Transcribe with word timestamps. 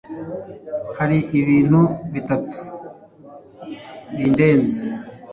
Hari 0.97 1.17
ibintu 1.39 1.81
bitatu 2.13 2.57
bindenze 4.17 4.81